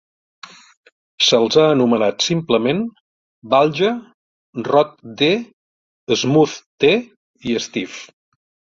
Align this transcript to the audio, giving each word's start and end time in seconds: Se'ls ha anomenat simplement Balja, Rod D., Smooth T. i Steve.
Se'ls 1.25 1.57
ha 1.59 1.65
anomenat 1.73 2.25
simplement 2.29 2.81
Balja, 3.53 3.93
Rod 4.71 4.99
D., 5.23 5.31
Smooth 6.25 6.61
T. 6.83 6.95
i 7.49 7.59
Steve. 7.71 8.07